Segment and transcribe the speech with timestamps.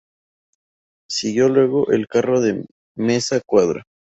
[1.07, 2.65] Siguió luego el carro de
[2.97, 3.83] Meza Cuadra.